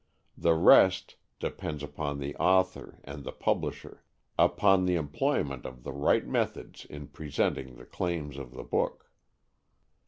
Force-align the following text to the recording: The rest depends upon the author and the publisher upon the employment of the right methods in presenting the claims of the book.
The 0.35 0.55
rest 0.55 1.15
depends 1.39 1.83
upon 1.83 2.17
the 2.17 2.35
author 2.37 2.97
and 3.03 3.23
the 3.23 3.31
publisher 3.31 4.01
upon 4.35 4.85
the 4.87 4.95
employment 4.95 5.63
of 5.63 5.83
the 5.83 5.93
right 5.93 6.25
methods 6.25 6.85
in 6.85 7.05
presenting 7.05 7.75
the 7.75 7.85
claims 7.85 8.37
of 8.39 8.49
the 8.55 8.63
book. 8.63 9.11